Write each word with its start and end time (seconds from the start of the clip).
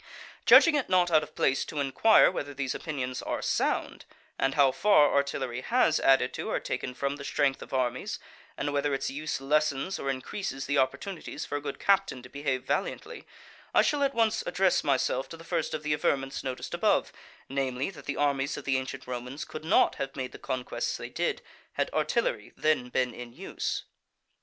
Judging 0.47 0.73
it 0.73 0.89
not 0.89 1.11
out 1.11 1.21
of 1.21 1.35
place 1.35 1.63
to 1.63 1.79
inquire 1.79 2.31
whether 2.31 2.55
these 2.55 2.73
opinions 2.73 3.21
are 3.21 3.39
sound, 3.39 4.05
and 4.39 4.55
how 4.55 4.71
far 4.71 5.13
artillery 5.13 5.61
has 5.61 5.99
added 5.99 6.33
to 6.33 6.49
or 6.49 6.59
taken 6.59 6.95
from 6.95 7.17
the 7.17 7.23
strength 7.23 7.61
of 7.61 7.71
armies, 7.71 8.17
and 8.57 8.73
whether 8.73 8.95
its 8.95 9.11
use 9.11 9.39
lessens 9.39 9.99
or 9.99 10.09
increases 10.09 10.65
the 10.65 10.75
opportunities 10.75 11.45
for 11.45 11.57
a 11.57 11.61
good 11.61 11.77
captain 11.77 12.23
to 12.23 12.29
behave 12.29 12.63
valiantly, 12.63 13.27
I 13.75 13.83
shall 13.83 14.01
at 14.01 14.15
once 14.15 14.41
address 14.47 14.83
myself 14.83 15.29
to 15.29 15.37
the 15.37 15.43
first 15.43 15.75
of 15.75 15.83
the 15.83 15.93
averments 15.93 16.43
noticed 16.43 16.73
above, 16.73 17.13
namely, 17.47 17.91
that 17.91 18.05
the 18.07 18.17
armies 18.17 18.57
of 18.57 18.65
the 18.65 18.77
ancient 18.77 19.05
Romans 19.05 19.45
could 19.45 19.63
not 19.63 19.97
have 20.01 20.15
made 20.15 20.31
the 20.31 20.39
conquests 20.39 20.97
they 20.97 21.09
did, 21.09 21.43
had 21.73 21.93
artillery 21.93 22.53
then 22.57 22.89
been 22.89 23.13
in 23.13 23.33
use. 23.33 23.83